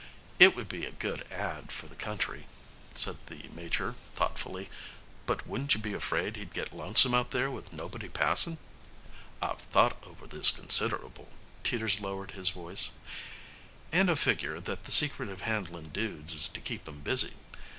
[0.39, 1.71] "It would be a good ad.
[1.71, 2.47] for the country,"
[2.95, 4.67] said the Major, thoughtfully.
[5.27, 8.57] "But wouldn't you be afraid he'd get lonesome out there with nobody passin'?"
[9.43, 11.27] "I've thought over this consider'ble,"
[11.63, 12.89] Teeters lowered his voice,
[13.91, 17.33] "and I figger that the secret of handlin' dudes is to keep 'em busy.